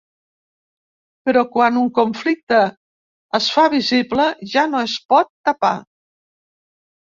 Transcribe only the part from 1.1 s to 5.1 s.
Però quan un conflicte es fa visible ja no es